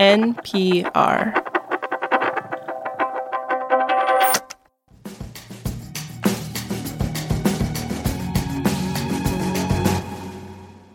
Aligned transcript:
NPR. 0.00 1.34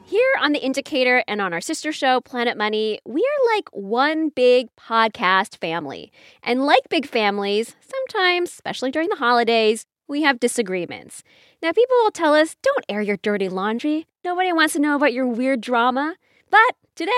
Here 0.06 0.36
on 0.42 0.54
The 0.54 0.60
Indicator 0.60 1.24
and 1.28 1.40
on 1.40 1.54
our 1.54 1.62
sister 1.62 1.92
show, 1.92 2.20
Planet 2.22 2.58
Money, 2.58 3.00
we 3.06 3.22
are 3.22 3.56
like 3.56 3.70
one 3.74 4.30
big 4.30 4.70
podcast 4.76 5.58
family. 5.58 6.12
And 6.42 6.66
like 6.66 6.90
big 6.90 7.06
families, 7.06 7.76
sometimes, 7.82 8.50
especially 8.50 8.90
during 8.90 9.10
the 9.10 9.18
holidays, 9.18 9.86
we 10.08 10.24
have 10.24 10.40
disagreements. 10.40 11.22
Now, 11.62 11.74
people 11.74 11.96
will 12.02 12.10
tell 12.10 12.34
us, 12.34 12.56
don't 12.64 12.86
air 12.90 13.02
your 13.02 13.18
dirty 13.18 13.50
laundry. 13.50 14.08
Nobody 14.24 14.52
wants 14.52 14.74
to 14.74 14.80
know 14.80 14.96
about 14.96 15.14
your 15.14 15.28
weird 15.28 15.62
drama. 15.62 16.16
But 16.50 16.76
today, 16.96 17.12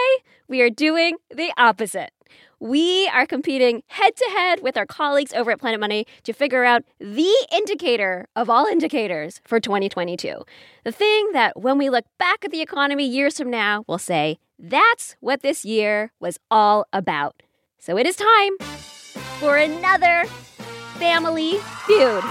we 0.47 0.61
are 0.61 0.69
doing 0.69 1.17
the 1.33 1.51
opposite. 1.57 2.11
We 2.59 3.07
are 3.09 3.27
competing 3.27 3.83
head 3.87 4.15
to 4.15 4.29
head 4.35 4.63
with 4.63 4.77
our 4.77 4.85
colleagues 4.85 5.33
over 5.33 5.51
at 5.51 5.59
Planet 5.59 5.79
Money 5.79 6.07
to 6.23 6.33
figure 6.33 6.63
out 6.63 6.83
the 6.99 7.47
indicator 7.51 8.27
of 8.35 8.49
all 8.49 8.65
indicators 8.65 9.41
for 9.45 9.59
2022. 9.59 10.43
The 10.83 10.91
thing 10.91 11.31
that, 11.33 11.59
when 11.59 11.77
we 11.77 11.89
look 11.89 12.05
back 12.17 12.43
at 12.43 12.51
the 12.51 12.61
economy 12.61 13.07
years 13.07 13.37
from 13.37 13.51
now, 13.51 13.83
we'll 13.87 13.99
say, 13.99 14.39
that's 14.57 15.15
what 15.19 15.41
this 15.41 15.63
year 15.65 16.11
was 16.19 16.39
all 16.49 16.85
about. 16.91 17.43
So 17.77 17.97
it 17.97 18.07
is 18.07 18.15
time 18.15 18.57
for 19.39 19.57
another 19.57 20.25
family 20.97 21.57
feud. 21.85 22.23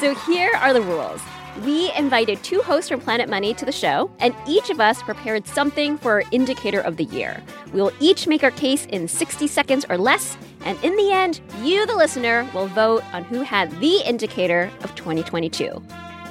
So 0.00 0.14
here 0.26 0.52
are 0.54 0.72
the 0.72 0.82
rules. 0.82 1.20
We 1.62 1.92
invited 1.92 2.42
two 2.42 2.60
hosts 2.62 2.88
from 2.88 3.00
Planet 3.00 3.28
Money 3.28 3.54
to 3.54 3.64
the 3.64 3.70
show, 3.70 4.10
and 4.18 4.34
each 4.48 4.70
of 4.70 4.80
us 4.80 5.00
prepared 5.02 5.46
something 5.46 5.96
for 5.96 6.14
our 6.14 6.22
indicator 6.32 6.80
of 6.80 6.96
the 6.96 7.04
year. 7.04 7.40
We 7.72 7.80
will 7.80 7.92
each 8.00 8.26
make 8.26 8.42
our 8.42 8.50
case 8.50 8.86
in 8.86 9.06
60 9.06 9.46
seconds 9.46 9.86
or 9.88 9.96
less, 9.96 10.36
and 10.64 10.82
in 10.82 10.96
the 10.96 11.12
end, 11.12 11.40
you, 11.62 11.86
the 11.86 11.94
listener, 11.94 12.48
will 12.54 12.66
vote 12.66 13.04
on 13.14 13.22
who 13.22 13.42
had 13.42 13.70
the 13.80 13.98
indicator 14.04 14.68
of 14.82 14.96
2022. 14.96 15.80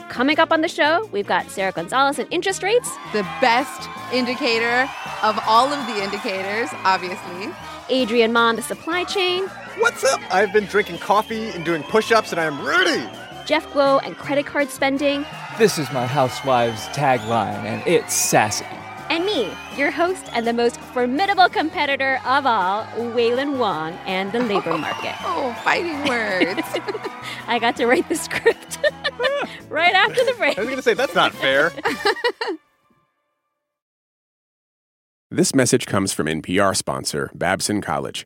Coming 0.09 0.39
up 0.39 0.52
on 0.52 0.59
the 0.59 0.67
show, 0.67 1.08
we've 1.14 1.25
got 1.25 1.50
Sarah 1.50 1.72
Gonzalez 1.72 2.19
and 2.19 2.31
interest 2.31 2.62
rates, 2.62 2.90
The 3.14 3.23
best 3.40 3.90
indicator 4.12 4.90
of 5.23 5.40
all 5.47 5.72
of 5.72 5.88
the 5.88 6.03
indicators, 6.03 6.67
obviously. 6.84 7.50
Adrian 7.88 8.34
Ma, 8.34 8.52
the 8.52 8.62
supply 8.62 9.06
chain, 9.06 9.47
What's 9.80 10.03
up? 10.03 10.22
I've 10.31 10.53
been 10.53 10.66
drinking 10.66 11.00
coffee 11.00 11.50
and 11.50 11.66
doing 11.66 11.81
push 11.81 12.12
ups, 12.12 12.31
and 12.31 12.40
I 12.40 12.45
am 12.45 12.64
ready. 12.64 13.09
Jeff 13.45 13.67
Guo, 13.73 13.99
and 14.03 14.17
credit 14.17 14.45
card 14.45 14.69
spending, 14.69 15.25
This 15.58 15.77
is 15.77 15.91
my 15.91 16.05
housewife's 16.05 16.86
tagline, 16.88 17.63
and 17.66 17.85
it's 17.85 18.13
sassy. 18.13 18.66
and 19.09 19.25
me, 19.25 19.52
your 19.77 19.91
host 19.91 20.23
and 20.33 20.47
the 20.47 20.53
most 20.53 20.80
formidable 20.80 21.50
competitor 21.50 22.19
of 22.25 22.45
all, 22.45 22.83
Wailin 22.95 23.58
Wong 23.58 23.94
and 24.05 24.31
the 24.31 24.39
labor 24.39 24.77
market. 24.77 25.16
Oh, 25.25 25.53
fighting 25.63 26.02
words. 26.08 26.61
I 27.47 27.59
got 27.59 27.75
to 27.77 27.85
write 27.85 28.08
the 28.08 28.16
script 28.16 28.77
right 29.69 29.94
after 29.94 30.23
the 30.23 30.33
break. 30.38 30.57
I 30.57 30.61
was 30.61 30.67
going 30.69 30.78
to 30.78 30.83
say, 30.83 30.94
that's 30.94 31.16
not 31.16 31.33
fair. 31.33 31.72
This 35.30 35.53
message 35.55 35.85
comes 35.88 36.13
from 36.13 36.28
NPR 36.28 36.75
sponsor 36.78 37.30
Babson 37.33 37.81
College. 37.81 38.25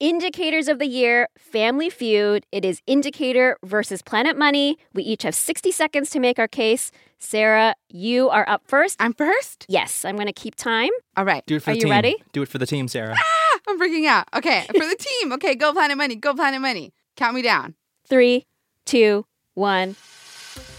Indicators 0.00 0.66
of 0.66 0.80
the 0.80 0.86
year, 0.86 1.28
Family 1.38 1.88
Feud. 1.88 2.44
It 2.50 2.64
is 2.64 2.82
Indicator 2.86 3.56
versus 3.64 4.02
Planet 4.02 4.36
Money. 4.36 4.76
We 4.92 5.04
each 5.04 5.22
have 5.22 5.36
60 5.36 5.70
seconds 5.70 6.10
to 6.10 6.18
make 6.20 6.38
our 6.40 6.48
case. 6.48 6.90
Sarah, 7.18 7.76
you 7.88 8.28
are 8.28 8.44
up 8.48 8.62
first. 8.66 8.96
I'm 9.00 9.12
first? 9.14 9.64
Yes, 9.68 10.04
I'm 10.04 10.16
going 10.16 10.26
to 10.26 10.32
keep 10.32 10.56
time. 10.56 10.90
All 11.16 11.24
right. 11.24 11.46
Do 11.46 11.56
it 11.56 11.62
for 11.62 11.70
Are 11.70 11.74
the 11.74 11.78
you 11.78 11.84
team. 11.84 11.92
ready? 11.92 12.16
Do 12.32 12.42
it 12.42 12.48
for 12.48 12.58
the 12.58 12.66
team, 12.66 12.88
Sarah. 12.88 13.14
Ah, 13.16 13.58
I'm 13.68 13.78
freaking 13.80 14.06
out. 14.08 14.26
Okay, 14.34 14.64
for 14.66 14.84
the 14.84 14.96
team. 14.98 15.32
Okay, 15.34 15.54
go 15.54 15.72
Planet 15.72 15.96
Money. 15.96 16.16
Go 16.16 16.34
Planet 16.34 16.60
Money. 16.60 16.92
Count 17.16 17.36
me 17.36 17.42
down. 17.42 17.74
Three, 18.06 18.46
two, 18.84 19.24
one. 19.54 19.94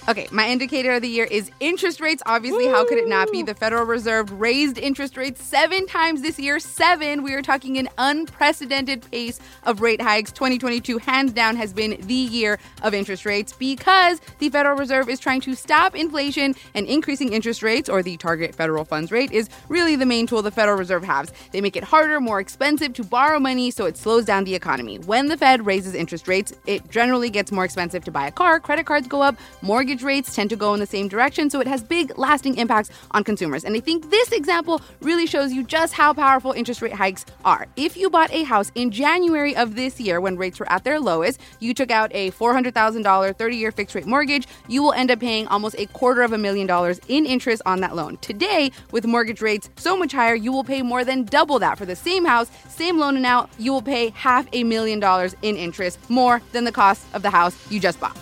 Okay, 0.07 0.27
my 0.31 0.47
indicator 0.47 0.91
of 0.91 1.01
the 1.01 1.07
year 1.07 1.25
is 1.25 1.49
interest 1.59 1.99
rates. 1.99 2.21
Obviously, 2.27 2.67
how 2.67 2.85
could 2.85 2.99
it 2.99 3.07
not 3.07 3.31
be? 3.31 3.41
The 3.41 3.55
Federal 3.55 3.85
Reserve 3.85 4.31
raised 4.33 4.77
interest 4.77 5.17
rates 5.17 5.43
seven 5.43 5.87
times 5.87 6.21
this 6.21 6.37
year. 6.37 6.59
Seven. 6.59 7.23
We 7.23 7.33
are 7.33 7.41
talking 7.41 7.79
an 7.79 7.89
unprecedented 7.97 9.09
pace 9.09 9.39
of 9.63 9.81
rate 9.81 9.99
hikes. 9.99 10.31
2022, 10.31 10.99
hands 10.99 11.33
down, 11.33 11.55
has 11.55 11.73
been 11.73 11.99
the 12.01 12.13
year 12.13 12.59
of 12.83 12.93
interest 12.93 13.25
rates 13.25 13.53
because 13.53 14.21
the 14.37 14.49
Federal 14.49 14.77
Reserve 14.77 15.09
is 15.09 15.19
trying 15.19 15.41
to 15.41 15.55
stop 15.55 15.95
inflation 15.95 16.53
and 16.75 16.85
increasing 16.85 17.33
interest 17.33 17.63
rates, 17.63 17.89
or 17.89 18.03
the 18.03 18.15
target 18.17 18.53
federal 18.53 18.85
funds 18.85 19.11
rate, 19.11 19.31
is 19.31 19.49
really 19.69 19.95
the 19.95 20.05
main 20.05 20.27
tool 20.27 20.43
the 20.43 20.51
Federal 20.51 20.77
Reserve 20.77 21.03
has. 21.03 21.33
They 21.51 21.61
make 21.61 21.75
it 21.75 21.83
harder, 21.83 22.21
more 22.21 22.39
expensive 22.39 22.93
to 22.93 23.03
borrow 23.03 23.39
money, 23.39 23.71
so 23.71 23.85
it 23.85 23.97
slows 23.97 24.25
down 24.25 24.43
the 24.43 24.53
economy. 24.53 24.99
When 24.99 25.29
the 25.29 25.37
Fed 25.37 25.65
raises 25.65 25.95
interest 25.95 26.27
rates, 26.27 26.53
it 26.67 26.91
generally 26.91 27.31
gets 27.31 27.51
more 27.51 27.65
expensive 27.65 28.03
to 28.03 28.11
buy 28.11 28.27
a 28.27 28.31
car, 28.31 28.59
credit 28.59 28.85
cards 28.85 29.07
go 29.07 29.23
up, 29.23 29.35
mortgage 29.63 29.94
rates 30.03 30.35
tend 30.35 30.49
to 30.49 30.55
go 30.55 30.73
in 30.73 30.79
the 30.79 30.85
same 30.85 31.07
direction, 31.07 31.49
so 31.49 31.59
it 31.59 31.67
has 31.67 31.83
big 31.83 32.17
lasting 32.17 32.57
impacts 32.57 32.89
on 33.11 33.23
consumers. 33.23 33.63
And 33.63 33.75
I 33.75 33.79
think 33.79 34.09
this 34.09 34.31
example 34.31 34.81
really 35.01 35.25
shows 35.25 35.53
you 35.53 35.63
just 35.63 35.93
how 35.93 36.13
powerful 36.13 36.51
interest 36.51 36.81
rate 36.81 36.93
hikes 36.93 37.25
are. 37.43 37.67
If 37.75 37.95
you 37.97 38.09
bought 38.09 38.31
a 38.31 38.43
house 38.43 38.71
in 38.75 38.91
January 38.91 39.55
of 39.55 39.75
this 39.75 39.99
year 39.99 40.19
when 40.21 40.37
rates 40.37 40.59
were 40.59 40.71
at 40.71 40.83
their 40.83 40.99
lowest, 40.99 41.39
you 41.59 41.73
took 41.73 41.91
out 41.91 42.11
a 42.13 42.31
$400,000 42.31 43.35
30 43.37 43.55
year 43.55 43.71
fixed 43.71 43.95
rate 43.95 44.05
mortgage, 44.05 44.47
you 44.67 44.81
will 44.81 44.93
end 44.93 45.11
up 45.11 45.19
paying 45.19 45.47
almost 45.47 45.75
a 45.77 45.85
quarter 45.87 46.21
of 46.21 46.33
a 46.33 46.37
million 46.37 46.67
dollars 46.67 46.99
in 47.07 47.25
interest 47.25 47.61
on 47.65 47.81
that 47.81 47.95
loan. 47.95 48.17
Today, 48.17 48.71
with 48.91 49.05
mortgage 49.05 49.41
rates 49.41 49.69
so 49.75 49.97
much 49.97 50.11
higher, 50.11 50.35
you 50.35 50.51
will 50.51 50.63
pay 50.63 50.81
more 50.81 51.03
than 51.03 51.23
double 51.23 51.59
that 51.59 51.77
for 51.77 51.85
the 51.85 51.95
same 51.95 52.25
house, 52.25 52.49
same 52.69 52.97
loan 52.97 53.17
amount, 53.17 53.49
you 53.57 53.71
will 53.71 53.81
pay 53.81 54.09
half 54.11 54.47
a 54.53 54.63
million 54.63 54.99
dollars 54.99 55.35
in 55.41 55.55
interest, 55.55 55.99
more 56.09 56.41
than 56.51 56.63
the 56.63 56.71
cost 56.71 57.05
of 57.13 57.21
the 57.21 57.29
house 57.29 57.55
you 57.71 57.79
just 57.79 57.99
bought. 57.99 58.17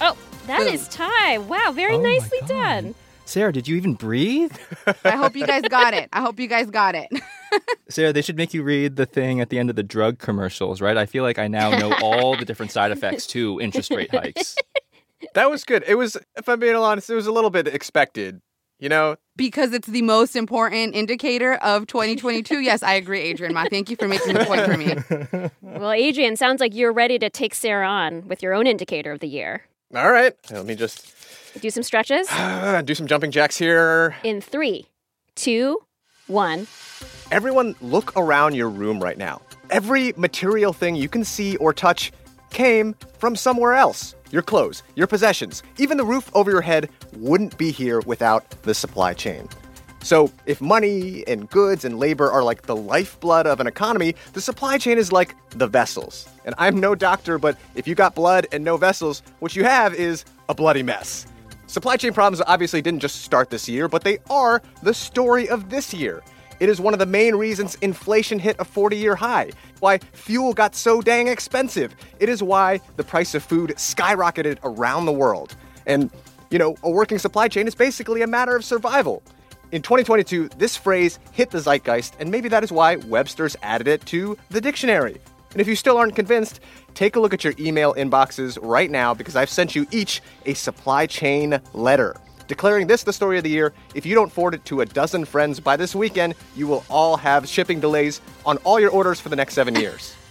Oh, 0.00 0.16
that 0.46 0.58
Boom. 0.66 0.78
time. 0.90 1.48
Wow, 1.48 1.72
very 1.72 1.94
Oh 1.94 1.98
my 2.02 2.10
nicely 2.14 2.38
God. 2.40 2.48
done. 2.48 2.94
Sarah, 3.24 3.52
did 3.52 3.68
you 3.68 3.76
even 3.76 3.94
breathe? 3.94 4.52
I 5.04 5.16
hope 5.16 5.36
you 5.36 5.46
guys 5.46 5.62
got 5.62 5.94
it. 5.94 6.08
I 6.12 6.20
hope 6.20 6.38
you 6.40 6.48
guys 6.48 6.70
got 6.70 6.94
it. 6.94 7.08
Sarah, 7.88 8.12
they 8.12 8.22
should 8.22 8.36
make 8.36 8.52
you 8.52 8.62
read 8.62 8.96
the 8.96 9.06
thing 9.06 9.40
at 9.40 9.48
the 9.50 9.58
end 9.58 9.70
of 9.70 9.76
the 9.76 9.82
drug 9.82 10.18
commercials, 10.18 10.80
right? 10.80 10.96
I 10.96 11.06
feel 11.06 11.22
like 11.22 11.38
I 11.38 11.48
now 11.48 11.70
know 11.70 11.94
all 12.02 12.36
the 12.36 12.44
different 12.44 12.72
side 12.72 12.90
effects 12.90 13.26
to 13.28 13.60
interest 13.60 13.90
rate 13.90 14.10
hikes. 14.10 14.56
That 15.34 15.48
was 15.50 15.62
good. 15.64 15.84
It 15.86 15.94
was, 15.94 16.16
if 16.36 16.48
I'm 16.48 16.58
being 16.58 16.74
honest, 16.74 17.08
it 17.08 17.14
was 17.14 17.28
a 17.28 17.32
little 17.32 17.48
bit 17.48 17.68
expected. 17.68 18.42
You 18.80 18.88
know, 18.88 19.14
because 19.36 19.72
it's 19.72 19.86
the 19.86 20.02
most 20.02 20.34
important 20.34 20.96
indicator 20.96 21.54
of 21.54 21.86
2022. 21.86 22.58
Yes, 22.58 22.82
I 22.82 22.94
agree, 22.94 23.20
Adrian. 23.20 23.54
Ma, 23.54 23.66
thank 23.70 23.88
you 23.88 23.94
for 23.96 24.08
making 24.08 24.34
the 24.34 24.44
point 24.44 24.64
for 24.64 24.76
me. 24.76 25.50
Well, 25.62 25.92
Adrian, 25.92 26.36
sounds 26.36 26.60
like 26.60 26.74
you're 26.74 26.92
ready 26.92 27.16
to 27.20 27.30
take 27.30 27.54
Sarah 27.54 27.86
on 27.88 28.26
with 28.26 28.42
your 28.42 28.52
own 28.52 28.66
indicator 28.66 29.12
of 29.12 29.20
the 29.20 29.28
year. 29.28 29.62
All 29.94 30.10
right. 30.10 30.34
Let 30.50 30.66
me 30.66 30.74
just 30.74 31.12
Do 31.60 31.70
some 31.70 31.82
stretches 31.82 32.28
do 32.84 32.94
some 32.94 33.06
jumping 33.06 33.30
jacks 33.30 33.56
here. 33.56 34.16
in 34.24 34.40
three, 34.40 34.86
two, 35.34 35.78
one. 36.26 36.66
Everyone, 37.30 37.74
look 37.80 38.12
around 38.16 38.54
your 38.54 38.68
room 38.68 39.02
right 39.02 39.18
now. 39.18 39.40
Every 39.70 40.12
material 40.16 40.72
thing 40.72 40.96
you 40.96 41.08
can 41.08 41.24
see 41.24 41.56
or 41.56 41.72
touch 41.72 42.12
came 42.50 42.94
from 43.18 43.34
somewhere 43.36 43.72
else. 43.74 44.14
Your 44.30 44.42
clothes, 44.42 44.82
your 44.96 45.06
possessions, 45.06 45.62
even 45.78 45.96
the 45.98 46.04
roof 46.04 46.30
over 46.34 46.50
your 46.50 46.60
head 46.62 46.88
wouldn't 47.16 47.56
be 47.58 47.70
here 47.70 48.00
without 48.00 48.48
the 48.62 48.74
supply 48.74 49.12
chain. 49.14 49.48
So, 50.02 50.32
if 50.46 50.60
money 50.60 51.22
and 51.28 51.48
goods 51.48 51.84
and 51.84 51.98
labor 51.98 52.28
are 52.30 52.42
like 52.42 52.62
the 52.62 52.74
lifeblood 52.74 53.46
of 53.46 53.60
an 53.60 53.68
economy, 53.68 54.16
the 54.32 54.40
supply 54.40 54.76
chain 54.76 54.98
is 54.98 55.12
like 55.12 55.36
the 55.50 55.68
vessels. 55.68 56.28
And 56.44 56.56
I'm 56.58 56.80
no 56.80 56.96
doctor, 56.96 57.38
but 57.38 57.56
if 57.76 57.86
you 57.86 57.94
got 57.94 58.16
blood 58.16 58.48
and 58.50 58.64
no 58.64 58.76
vessels, 58.76 59.22
what 59.38 59.54
you 59.54 59.62
have 59.62 59.94
is 59.94 60.24
a 60.48 60.54
bloody 60.54 60.82
mess. 60.82 61.26
Supply 61.68 61.96
chain 61.96 62.12
problems 62.12 62.42
obviously 62.48 62.82
didn't 62.82 63.00
just 63.00 63.22
start 63.22 63.48
this 63.48 63.68
year, 63.68 63.88
but 63.88 64.02
they 64.02 64.18
are 64.28 64.60
the 64.82 64.92
story 64.92 65.48
of 65.48 65.70
this 65.70 65.94
year. 65.94 66.22
It 66.58 66.68
is 66.68 66.80
one 66.80 66.92
of 66.92 66.98
the 66.98 67.06
main 67.06 67.36
reasons 67.36 67.76
inflation 67.76 68.40
hit 68.40 68.56
a 68.58 68.64
40 68.64 68.96
year 68.96 69.14
high, 69.14 69.52
why 69.80 69.98
fuel 70.12 70.52
got 70.52 70.74
so 70.74 71.00
dang 71.00 71.28
expensive. 71.28 71.94
It 72.18 72.28
is 72.28 72.42
why 72.42 72.80
the 72.96 73.04
price 73.04 73.34
of 73.34 73.42
food 73.42 73.70
skyrocketed 73.76 74.58
around 74.64 75.06
the 75.06 75.12
world. 75.12 75.54
And, 75.86 76.10
you 76.50 76.58
know, 76.58 76.76
a 76.82 76.90
working 76.90 77.18
supply 77.18 77.48
chain 77.48 77.68
is 77.68 77.74
basically 77.74 78.22
a 78.22 78.26
matter 78.26 78.54
of 78.56 78.64
survival. 78.64 79.22
In 79.72 79.80
2022, 79.80 80.50
this 80.58 80.76
phrase 80.76 81.18
hit 81.32 81.50
the 81.50 81.58
zeitgeist, 81.58 82.12
and 82.20 82.30
maybe 82.30 82.50
that 82.50 82.62
is 82.62 82.70
why 82.70 82.96
Webster's 82.96 83.56
added 83.62 83.88
it 83.88 84.04
to 84.04 84.36
the 84.50 84.60
dictionary. 84.60 85.18
And 85.52 85.62
if 85.62 85.66
you 85.66 85.76
still 85.76 85.96
aren't 85.96 86.14
convinced, 86.14 86.60
take 86.92 87.16
a 87.16 87.20
look 87.20 87.32
at 87.32 87.42
your 87.42 87.54
email 87.58 87.94
inboxes 87.94 88.58
right 88.60 88.90
now 88.90 89.14
because 89.14 89.34
I've 89.34 89.48
sent 89.48 89.74
you 89.74 89.86
each 89.90 90.20
a 90.44 90.52
supply 90.52 91.06
chain 91.06 91.58
letter. 91.72 92.14
Declaring 92.48 92.86
this 92.86 93.04
the 93.04 93.14
story 93.14 93.38
of 93.38 93.44
the 93.44 93.50
year, 93.50 93.72
if 93.94 94.04
you 94.04 94.14
don't 94.14 94.30
forward 94.30 94.52
it 94.52 94.64
to 94.66 94.82
a 94.82 94.86
dozen 94.86 95.24
friends 95.24 95.58
by 95.58 95.78
this 95.78 95.94
weekend, 95.94 96.34
you 96.54 96.66
will 96.66 96.84
all 96.90 97.16
have 97.16 97.48
shipping 97.48 97.80
delays 97.80 98.20
on 98.44 98.58
all 98.58 98.78
your 98.78 98.90
orders 98.90 99.20
for 99.20 99.30
the 99.30 99.36
next 99.36 99.54
seven 99.54 99.74
years. 99.74 100.14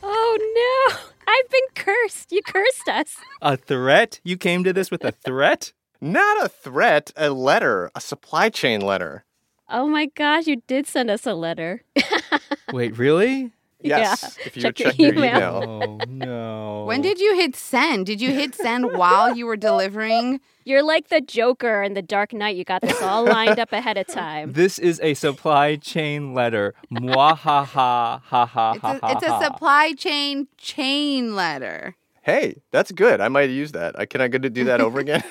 Oh 0.00 0.88
no! 0.90 0.98
I've 1.26 1.50
been 1.50 1.84
cursed. 1.84 2.32
You 2.32 2.40
cursed 2.42 2.88
us. 2.88 3.16
A 3.42 3.56
threat? 3.56 4.20
You 4.22 4.36
came 4.36 4.62
to 4.64 4.72
this 4.72 4.90
with 4.90 5.04
a 5.04 5.12
threat? 5.12 5.72
Not 6.00 6.44
a 6.44 6.48
threat, 6.48 7.12
a 7.16 7.30
letter, 7.30 7.90
a 7.94 8.00
supply 8.00 8.48
chain 8.50 8.80
letter. 8.80 9.24
Oh 9.68 9.86
my 9.86 10.06
gosh, 10.06 10.46
you 10.46 10.62
did 10.66 10.86
send 10.86 11.10
us 11.10 11.26
a 11.26 11.34
letter. 11.34 11.82
Wait, 12.72 12.96
really? 12.96 13.52
Yes, 13.80 14.22
Yeah, 14.38 14.46
if 14.46 14.56
you 14.56 14.62
check 14.62 14.78
your 14.80 14.90
check 14.90 14.98
your 14.98 15.12
email. 15.14 15.62
email. 15.62 15.98
Oh 16.00 16.04
no. 16.08 16.84
When 16.86 17.00
did 17.00 17.20
you 17.20 17.36
hit 17.36 17.54
send? 17.54 18.06
Did 18.06 18.20
you 18.20 18.30
hit 18.32 18.54
send 18.54 18.92
while 18.96 19.36
you 19.36 19.46
were 19.46 19.56
delivering? 19.56 20.40
You're 20.64 20.82
like 20.82 21.08
the 21.08 21.20
Joker 21.20 21.82
in 21.82 21.94
the 21.94 22.02
Dark 22.02 22.32
Knight. 22.32 22.56
You 22.56 22.64
got 22.64 22.82
this 22.82 23.00
all 23.02 23.24
lined 23.24 23.58
up 23.58 23.72
ahead 23.72 23.96
of 23.96 24.06
time. 24.08 24.52
This 24.52 24.78
is 24.80 25.00
a 25.00 25.14
supply 25.14 25.76
chain 25.76 26.34
letter. 26.34 26.74
Mwahaha 26.92 27.36
ha 27.68 28.20
ha 28.24 28.46
ha 28.46 28.72
It's 28.72 28.82
a, 28.84 28.98
ha. 28.98 29.12
it's 29.12 29.22
a 29.24 29.44
supply 29.44 29.92
chain 29.92 30.48
chain 30.56 31.34
letter. 31.36 31.94
Hey, 32.22 32.62
that's 32.72 32.90
good. 32.92 33.20
I 33.20 33.28
might 33.28 33.50
use 33.50 33.72
that. 33.72 33.98
I, 33.98 34.06
can 34.06 34.20
I 34.20 34.28
go 34.28 34.38
to 34.38 34.50
do 34.50 34.64
that 34.64 34.80
over 34.80 34.98
again? 35.00 35.22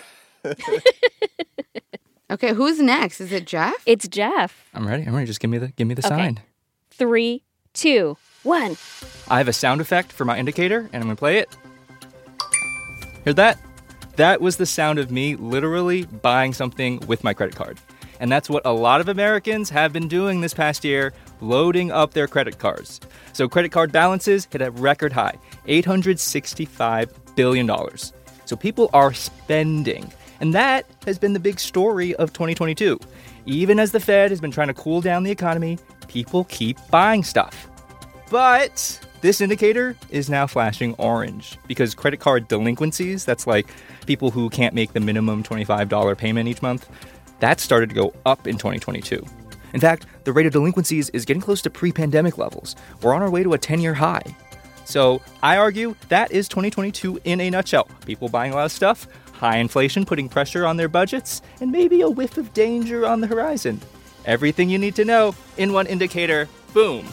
Okay, 2.30 2.54
who's 2.54 2.80
next? 2.82 3.22
Is 3.22 3.32
it 3.32 3.48
Jeff? 3.48 3.74
It's 3.86 4.06
Jeff. 4.06 4.68
I'm 4.74 4.86
ready. 4.86 5.04
I'm 5.04 5.14
ready. 5.16 5.26
Just 5.28 5.40
give 5.40 5.50
me 5.50 5.60
the 5.60 5.70
give 5.70 5.88
me 5.88 5.94
the 5.94 6.06
Okay. 6.06 6.10
sign. 6.10 6.42
Three, 6.92 7.42
two, 7.74 8.18
one. 8.44 8.76
I 9.30 9.38
have 9.38 9.48
a 9.48 9.54
sound 9.54 9.80
effect 9.80 10.12
for 10.12 10.26
my 10.26 10.38
indicator, 10.38 10.90
and 10.92 10.96
I'm 10.96 11.04
gonna 11.04 11.16
play 11.16 11.38
it. 11.38 11.56
Hear 13.24 13.34
that? 13.34 13.58
That 14.18 14.42
was 14.42 14.58
the 14.58 14.66
sound 14.66 15.00
of 15.00 15.10
me 15.10 15.36
literally 15.38 16.04
buying 16.06 16.54
something 16.54 17.00
with 17.08 17.24
my 17.24 17.34
credit 17.34 17.56
card. 17.56 17.80
And 18.20 18.30
that's 18.30 18.50
what 18.50 18.66
a 18.66 18.74
lot 18.74 19.00
of 19.00 19.08
Americans 19.08 19.70
have 19.70 19.94
been 19.94 20.10
doing 20.10 20.42
this 20.42 20.54
past 20.54 20.84
year 20.84 21.14
loading 21.40 21.92
up 21.92 22.14
their 22.14 22.28
credit 22.28 22.58
cards. 22.58 23.00
So 23.32 23.48
credit 23.48 23.72
card 23.72 23.94
balances 23.94 24.48
hit 24.52 24.62
a 24.62 24.72
record 24.72 25.14
high 25.14 25.38
$865 25.68 27.10
billion. 27.36 27.70
So 28.46 28.56
people 28.58 28.90
are 28.92 29.14
spending. 29.14 30.12
And 30.40 30.54
that 30.54 30.86
has 31.06 31.18
been 31.18 31.34
the 31.34 31.40
big 31.40 31.60
story 31.60 32.16
of 32.16 32.34
2022. 32.34 33.00
Even 33.46 33.80
as 33.80 33.92
the 33.92 34.00
Fed 34.00 34.30
has 34.30 34.42
been 34.42 34.52
trying 34.52 34.68
to 34.68 34.74
cool 34.74 35.02
down 35.02 35.24
the 35.24 35.32
economy, 35.32 35.80
people 36.08 36.44
keep 36.46 36.78
buying 36.92 37.24
stuff. 37.24 37.70
But 38.30 39.00
this 39.22 39.42
indicator 39.42 39.96
is 40.10 40.30
now 40.30 40.48
flashing 40.48 40.94
orange 40.96 41.58
because 41.68 41.96
credit 41.96 42.20
card 42.20 42.48
delinquencies, 42.48 43.26
that's 43.26 43.48
like 43.48 43.68
people 44.06 44.32
who 44.32 44.50
can't 44.50 44.76
make 44.76 44.94
the 44.94 45.00
minimum 45.00 45.44
$25 45.44 46.18
payment 46.18 46.48
each 46.48 46.62
month, 46.62 46.90
that 47.40 47.60
started 47.60 47.90
to 47.90 47.96
go 47.96 48.14
up 48.26 48.48
in 48.48 48.58
2022. 48.58 49.24
In 49.74 49.80
fact, 49.80 50.06
the 50.24 50.34
rate 50.34 50.46
of 50.46 50.54
delinquencies 50.54 51.10
is 51.12 51.26
getting 51.26 51.42
close 51.42 51.62
to 51.62 51.70
pre 51.70 51.92
pandemic 51.92 52.38
levels. 52.38 52.76
We're 53.02 53.14
on 53.14 53.22
our 53.22 53.30
way 53.30 53.44
to 53.44 53.54
a 53.54 53.58
10 53.58 53.82
year 53.82 53.94
high. 53.94 54.24
So 54.86 55.22
I 55.44 55.58
argue 55.58 55.96
that 56.08 56.32
is 56.32 56.48
2022 56.48 57.20
in 57.26 57.42
a 57.42 57.50
nutshell. 57.50 57.90
People 58.06 58.30
buying 58.30 58.54
a 58.54 58.56
lot 58.56 58.66
of 58.66 58.72
stuff, 58.72 59.08
high 59.38 59.58
inflation 59.58 60.06
putting 60.06 60.28
pressure 60.30 60.66
on 60.66 60.78
their 60.78 60.90
budgets, 60.90 61.42
and 61.62 61.72
maybe 61.72 62.02
a 62.02 62.10
whiff 62.10 62.38
of 62.38 62.54
danger 62.54 63.06
on 63.06 63.22
the 63.22 63.28
horizon. 63.28 63.80
Everything 64.26 64.70
you 64.70 64.78
need 64.78 64.96
to 64.96 65.06
know 65.06 65.34
in 65.58 65.72
one 65.72 65.88
indicator. 65.88 66.50
Boom. 66.74 67.06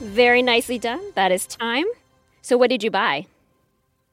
Very 0.00 0.42
nicely 0.42 0.78
done. 0.78 1.00
That 1.14 1.32
is 1.32 1.46
time. 1.46 1.86
So, 2.42 2.56
what 2.56 2.70
did 2.70 2.82
you 2.84 2.90
buy? 2.90 3.26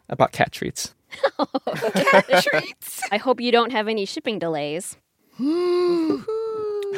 I 0.09 0.15
bought 0.15 0.31
cat 0.31 0.51
treats. 0.51 0.95
Cat 1.75 2.43
treats. 2.49 3.01
I 3.11 3.17
hope 3.17 3.39
you 3.39 3.51
don't 3.51 3.71
have 3.71 3.87
any 3.87 4.05
shipping 4.05 4.39
delays. 4.39 4.97
Ooh, 5.39 6.23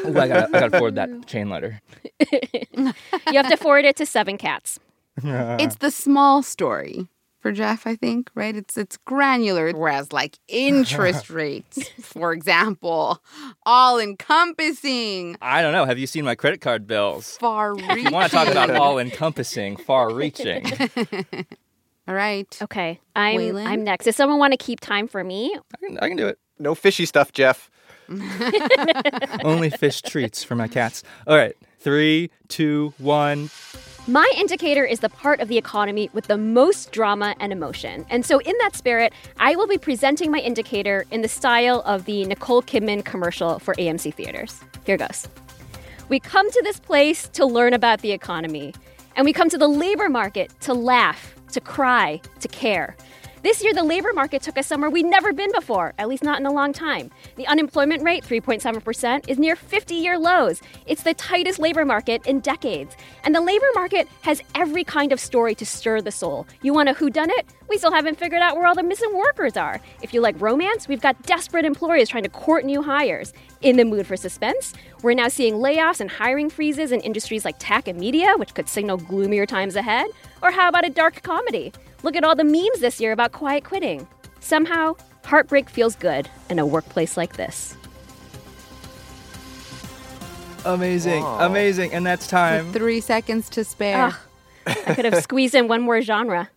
I 0.05 0.09
gotta, 0.27 0.47
I 0.47 0.59
gotta 0.59 0.69
forward 0.69 0.95
that 0.95 1.25
chain 1.27 1.49
letter. 1.49 1.81
You 2.77 3.41
have 3.41 3.49
to 3.49 3.57
forward 3.57 3.85
it 3.85 3.95
to 3.97 4.05
seven 4.05 4.37
cats. 4.37 4.79
it's 5.23 5.77
the 5.77 5.91
small 5.91 6.43
story 6.43 7.07
for 7.45 7.51
Jeff, 7.51 7.85
I 7.85 7.95
think, 7.95 8.31
right? 8.33 8.55
It's 8.55 8.75
it's 8.75 8.97
granular, 8.97 9.71
whereas 9.71 10.11
like 10.11 10.39
interest 10.47 11.29
rates, 11.29 11.89
for 12.01 12.33
example, 12.33 13.21
all 13.67 13.99
encompassing, 13.99 15.37
I 15.43 15.61
don't 15.61 15.71
know. 15.71 15.85
Have 15.85 15.99
you 15.99 16.07
seen 16.07 16.25
my 16.25 16.33
credit 16.33 16.59
card 16.59 16.87
bills? 16.87 17.37
far 17.37 17.75
reaching. 17.75 18.05
You 18.05 18.09
want 18.09 18.31
to 18.31 18.35
talk 18.35 18.47
about 18.47 18.71
all 18.71 18.97
encompassing, 18.97 19.77
far 19.77 20.11
reaching? 20.11 20.65
All 22.07 22.15
right. 22.15 22.47
Okay, 22.63 22.99
I'm 23.15 23.37
Wailin? 23.37 23.67
I'm 23.67 23.83
next. 23.83 24.05
Does 24.05 24.15
someone 24.15 24.39
want 24.39 24.53
to 24.53 24.57
keep 24.57 24.79
time 24.79 25.07
for 25.07 25.23
me? 25.23 25.55
I 25.55 25.85
can, 25.85 25.99
I 25.99 26.07
can 26.07 26.17
do 26.17 26.27
it. 26.27 26.39
no 26.57 26.73
fishy 26.73 27.05
stuff, 27.05 27.31
Jeff. 27.31 27.69
Only 29.43 29.69
fish 29.69 30.01
treats 30.01 30.43
for 30.43 30.55
my 30.55 30.67
cats. 30.67 31.03
All 31.27 31.35
right. 31.37 31.55
Three, 31.79 32.31
two, 32.47 32.93
one. 32.97 33.51
My 34.07 34.31
indicator 34.37 34.85
is 34.85 34.99
the 34.99 35.09
part 35.09 35.39
of 35.39 35.47
the 35.47 35.57
economy 35.57 36.11
with 36.13 36.27
the 36.27 36.37
most 36.37 36.91
drama 36.91 37.33
and 37.39 37.51
emotion. 37.51 38.05
And 38.11 38.23
so, 38.23 38.39
in 38.39 38.53
that 38.59 38.75
spirit, 38.75 39.13
I 39.39 39.55
will 39.55 39.65
be 39.65 39.79
presenting 39.79 40.29
my 40.29 40.37
indicator 40.37 41.05
in 41.09 41.23
the 41.23 41.27
style 41.27 41.81
of 41.87 42.05
the 42.05 42.23
Nicole 42.25 42.61
Kidman 42.61 43.03
commercial 43.03 43.57
for 43.57 43.73
AMC 43.73 44.13
theaters. 44.13 44.61
Here 44.85 44.97
goes. 44.97 45.27
We 46.07 46.19
come 46.19 46.51
to 46.51 46.61
this 46.61 46.79
place 46.79 47.27
to 47.29 47.47
learn 47.47 47.73
about 47.73 48.01
the 48.01 48.11
economy, 48.11 48.75
and 49.15 49.25
we 49.25 49.33
come 49.33 49.49
to 49.49 49.57
the 49.57 49.67
labor 49.67 50.07
market 50.07 50.51
to 50.61 50.75
laugh, 50.75 51.33
to 51.53 51.59
cry, 51.59 52.21
to 52.41 52.47
care. 52.47 52.95
This 53.45 53.61
year, 53.61 53.75
the 53.75 53.83
labor 53.83 54.11
market 54.11 54.41
took 54.41 54.57
us 54.57 54.65
somewhere 54.65 54.89
we'd 54.89 55.05
never 55.05 55.31
been 55.31 55.51
before, 55.51 55.93
at 55.99 56.07
least 56.07 56.23
not 56.23 56.39
in 56.39 56.47
a 56.47 56.51
long 56.51 56.73
time. 56.73 57.11
The 57.35 57.45
unemployment 57.45 58.01
rate, 58.01 58.23
3.7%, 58.25 59.29
is 59.29 59.37
near 59.37 59.55
50 59.55 59.93
year 59.93 60.17
lows. 60.17 60.63
It's 60.87 61.03
the 61.03 61.13
tightest 61.13 61.59
labor 61.59 61.85
market 61.85 62.25
in 62.25 62.39
decades. 62.39 62.97
And 63.23 63.35
the 63.35 63.41
labor 63.41 63.67
market 63.75 64.07
has 64.21 64.41
every 64.55 64.83
kind 64.83 65.11
of 65.13 65.19
story 65.19 65.53
to 65.55 65.63
stir 65.63 66.01
the 66.01 66.09
soul. 66.09 66.47
You 66.63 66.73
want 66.73 66.89
a 66.89 66.95
whodunit? 66.95 67.43
We 67.69 67.77
still 67.77 67.91
haven't 67.91 68.17
figured 68.17 68.41
out 68.41 68.55
where 68.55 68.65
all 68.65 68.73
the 68.73 68.81
missing 68.81 69.15
workers 69.15 69.55
are. 69.55 69.79
If 70.01 70.11
you 70.11 70.21
like 70.21 70.41
romance, 70.41 70.87
we've 70.87 70.99
got 70.99 71.21
desperate 71.27 71.65
employers 71.65 72.09
trying 72.09 72.23
to 72.23 72.29
court 72.29 72.65
new 72.65 72.81
hires. 72.81 73.31
In 73.61 73.77
the 73.77 73.85
mood 73.85 74.07
for 74.07 74.17
suspense, 74.17 74.73
we're 75.03 75.13
now 75.13 75.27
seeing 75.27 75.53
layoffs 75.53 75.99
and 75.99 76.09
hiring 76.09 76.49
freezes 76.49 76.91
in 76.91 76.99
industries 77.01 77.45
like 77.45 77.57
tech 77.59 77.87
and 77.87 77.99
media, 77.99 78.33
which 78.37 78.55
could 78.55 78.67
signal 78.67 78.97
gloomier 78.97 79.45
times 79.45 79.75
ahead. 79.75 80.07
Or 80.41 80.49
how 80.49 80.67
about 80.67 80.87
a 80.87 80.89
dark 80.89 81.21
comedy? 81.21 81.71
Look 82.05 82.15
at 82.15 82.23
all 82.23 82.35
the 82.35 82.43
memes 82.43 82.81
this 82.81 83.01
year 83.01 83.11
about 83.13 83.31
quiet 83.31 83.63
quitting. 83.63 84.07
Somehow, 84.39 84.95
heartbreak 85.23 85.67
feels 85.67 85.95
good 85.95 86.29
in 86.51 86.59
a 86.59 86.65
workplace 86.65 87.17
like 87.17 87.35
this. 87.35 87.75
Amazing, 90.65 91.23
Wow. 91.23 91.47
amazing. 91.47 91.93
And 91.95 92.05
that's 92.05 92.27
time. 92.27 92.71
Three 92.71 93.01
seconds 93.01 93.49
to 93.49 93.63
spare. 93.63 94.05
Ugh. 94.05 94.13
I 94.67 94.93
could 94.93 95.05
have 95.05 95.23
squeezed 95.23 95.55
in 95.55 95.67
one 95.67 95.81
more 95.81 95.99
genre. 96.01 96.47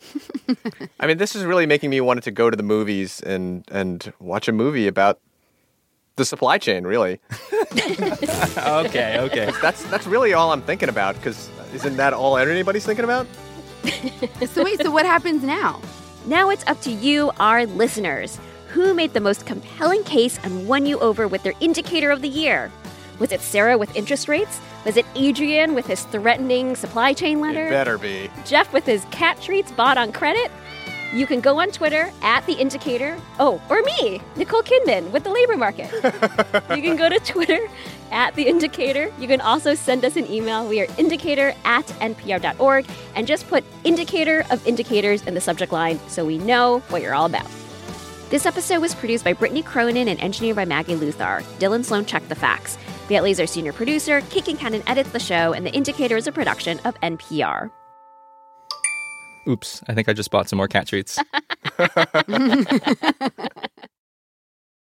I 1.01 1.07
mean, 1.07 1.17
this 1.17 1.35
is 1.35 1.45
really 1.47 1.65
making 1.65 1.89
me 1.89 2.03
want 2.03 2.23
to 2.25 2.31
go 2.31 2.51
to 2.51 2.57
the 2.57 2.63
movies 2.63 3.23
and 3.23 3.65
and 3.71 4.13
watch 4.21 4.49
a 4.49 4.53
movie 4.53 4.87
about 4.87 5.19
the 6.17 6.27
supply 6.27 6.59
chain. 6.59 6.85
Really, 6.85 7.21
okay, 8.59 9.19
okay. 9.19 9.51
that's 9.63 9.83
that's 9.85 10.07
really 10.07 10.35
all 10.35 10.53
I'm 10.53 10.63
thinking 10.63 10.91
about. 10.91 11.15
Because 11.17 11.49
isn't 11.75 11.97
that 11.97 12.13
all 12.13 12.37
anybody's 12.37 12.85
thinking 12.85 13.05
about? 13.05 13.27
So 14.49 14.65
wait, 14.65 14.81
so 14.81 14.91
what 14.91 15.07
happens 15.07 15.43
now? 15.43 15.81
Now 16.27 16.51
it's 16.51 16.65
up 16.67 16.81
to 16.83 16.91
you, 16.91 17.31
our 17.41 17.67
listeners. 17.67 18.39
Who 18.69 18.93
made 18.95 19.13
the 19.15 19.21
most 19.21 19.47
compelling 19.47 20.05
case 20.05 20.39
and 20.43 20.69
won 20.69 20.85
you 20.87 20.99
over 21.01 21.27
with 21.27 21.43
their 21.43 21.55
indicator 21.61 22.11
of 22.11 22.23
the 22.23 22.29
year? 22.29 22.71
Was 23.19 23.33
it 23.33 23.41
Sarah 23.41 23.79
with 23.79 23.95
interest 23.97 24.29
rates? 24.29 24.61
Was 24.85 24.97
it 24.97 25.07
Adrian 25.17 25.75
with 25.75 25.87
his 25.87 26.05
threatening 26.05 26.77
supply 26.77 27.13
chain 27.13 27.39
It 27.39 27.43
letter? 27.43 27.69
better 27.71 27.99
be. 27.99 28.31
Jeff 28.45 28.73
with 28.73 28.85
his 28.87 29.05
cat 29.11 29.41
treats 29.41 29.73
bought 29.73 29.99
on 29.99 30.13
credit? 30.13 30.51
You 31.13 31.27
can 31.27 31.41
go 31.41 31.59
on 31.59 31.71
Twitter 31.71 32.13
at 32.23 32.45
the 32.45 32.53
indicator. 32.53 33.19
Oh, 33.39 33.61
or 33.71 33.83
me, 33.83 34.21
Nicole 34.37 34.63
Kidman 34.63 35.11
with 35.11 35.25
the 35.25 35.31
labor 35.31 35.57
market. 35.57 35.91
you 36.77 36.83
can 36.83 36.97
go 36.97 37.09
to 37.09 37.19
Twitter 37.21 37.67
at 38.11 38.35
the 38.35 38.47
indicator. 38.47 39.11
You 39.19 39.27
can 39.27 39.41
also 39.41 39.75
send 39.75 40.05
us 40.05 40.17
an 40.17 40.31
email. 40.31 40.69
We 40.69 40.81
are 40.81 40.87
indicator 40.99 41.55
at 41.65 41.87
npr.org 41.87 42.87
and 43.15 43.27
just 43.27 43.49
put 43.49 43.65
indicator 43.85 44.45
of 44.51 44.67
indicators 44.67 45.23
in 45.27 45.35
the 45.35 45.41
subject 45.41 45.73
line 45.73 45.99
so 46.09 46.27
we 46.27 46.37
know 46.39 46.81
what 46.91 47.01
you're 47.01 47.15
all 47.15 47.27
about. 47.27 47.47
This 48.29 48.45
episode 48.45 48.81
was 48.81 48.95
produced 48.95 49.25
by 49.25 49.33
Brittany 49.33 49.63
Cronin 49.63 50.09
and 50.09 50.23
engineered 50.23 50.57
by 50.57 50.67
Maggie 50.67 50.97
Luthar. 50.97 51.43
Dylan 51.59 51.83
Sloan 51.83 52.05
checked 52.05 52.29
the 52.29 52.35
facts. 52.35 52.77
Viet 53.09 53.23
Le's 53.23 53.41
our 53.41 53.47
senior 53.47 53.73
producer, 53.73 54.21
Kate 54.29 54.45
Concannon 54.45 54.83
edits 54.87 55.11
the 55.13 55.19
show, 55.19 55.55
and 55.55 55.65
The 55.65 55.73
Indicator 55.73 56.19
is 56.19 56.27
a 56.27 56.33
production 56.33 56.79
of 56.85 56.95
NPR. 57.01 57.71
Oops, 59.49 59.83
I 59.89 59.95
think 59.95 60.09
I 60.09 60.13
just 60.13 60.31
bought 60.31 60.49
some 60.49 60.59
more 60.59 60.69
cat 60.69 60.87
treats. 60.87 61.19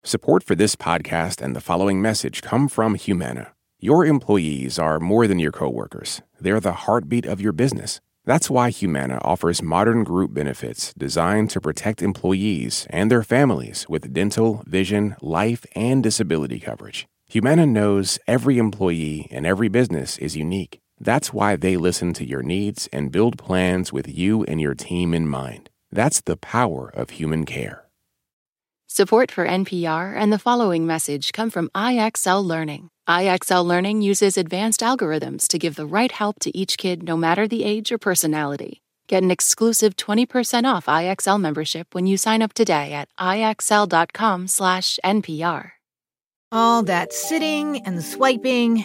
Support 0.04 0.42
for 0.42 0.54
this 0.54 0.76
podcast 0.76 1.40
and 1.40 1.56
the 1.56 1.61
following 1.61 2.02
message 2.02 2.42
come 2.42 2.68
from 2.68 2.97
Humana. 2.97 3.54
Your 3.80 4.04
employees 4.04 4.78
are 4.78 5.00
more 5.00 5.26
than 5.26 5.38
your 5.38 5.52
coworkers. 5.52 6.21
They're 6.38 6.61
the 6.61 6.73
heartbeat 6.73 7.25
of 7.25 7.40
your 7.40 7.52
business. 7.52 8.00
That's 8.26 8.50
why 8.50 8.68
Humana 8.71 9.21
offers 9.23 9.62
modern 9.62 10.04
group 10.04 10.35
benefits 10.35 10.92
designed 10.99 11.49
to 11.50 11.61
protect 11.61 12.02
employees 12.02 12.87
and 12.90 13.11
their 13.11 13.23
families 13.23 13.87
with 13.88 14.12
dental, 14.12 14.62
vision, 14.66 15.16
life, 15.23 15.64
and 15.75 16.02
disability 16.02 16.61
coverage. 16.61 17.06
Humana 17.26 17.64
knows 17.64 18.18
every 18.26 18.59
employee 18.59 19.28
and 19.30 19.47
every 19.47 19.68
business 19.68 20.18
is 20.18 20.37
unique. 20.37 20.82
That's 21.02 21.32
why 21.32 21.56
they 21.56 21.76
listen 21.76 22.12
to 22.14 22.25
your 22.25 22.44
needs 22.44 22.88
and 22.92 23.11
build 23.11 23.37
plans 23.37 23.92
with 23.92 24.06
you 24.09 24.44
and 24.44 24.61
your 24.61 24.76
team 24.76 25.12
in 25.12 25.26
mind. 25.26 25.68
That's 25.90 26.21
the 26.21 26.37
power 26.37 26.92
of 26.94 27.11
human 27.11 27.44
care. 27.44 27.87
Support 28.87 29.32
for 29.32 29.44
NPR 29.47 30.14
and 30.16 30.32
the 30.32 30.38
following 30.38 30.87
message 30.87 31.32
come 31.32 31.50
from 31.50 31.71
IXL 31.75 32.44
Learning. 32.44 32.90
IXL 33.09 33.64
Learning 33.64 34.00
uses 34.00 34.38
advanced 34.38 34.80
algorithms 34.80 35.49
to 35.49 35.59
give 35.59 35.75
the 35.75 35.87
right 35.87 36.12
help 36.12 36.38
to 36.40 36.56
each 36.56 36.78
kid 36.78 37.02
no 37.02 37.16
matter 37.16 37.49
the 37.49 37.64
age 37.64 37.90
or 37.90 37.99
personality. 37.99 38.80
Get 39.09 39.25
an 39.25 39.32
exclusive 39.32 39.97
20% 39.97 40.73
off 40.73 40.87
IXL 40.87 41.40
membership 41.40 41.92
when 41.94 42.06
you 42.06 42.16
sign 42.16 42.42
up 42.42 42.52
today 42.52 42.92
at 42.92 43.09
IXL.com/NPR. 43.18 45.73
All 46.52 46.85
that 46.85 47.12
sitting 47.12 47.85
and 47.87 48.04
swiping, 48.04 48.85